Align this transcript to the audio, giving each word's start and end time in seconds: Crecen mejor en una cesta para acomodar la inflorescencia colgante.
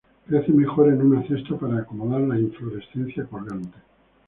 Crecen 0.25 0.55
mejor 0.57 0.87
en 0.91 0.99
una 0.99 1.21
cesta 1.27 1.55
para 1.59 1.77
acomodar 1.77 2.21
la 2.21 2.39
inflorescencia 2.39 3.25
colgante. 3.27 3.77